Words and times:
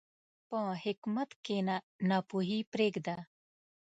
په 0.49 0.59
حکمت 0.83 1.29
کښېنه، 1.43 1.75
ناپوهي 2.09 2.59
پرېږده. 2.71 3.17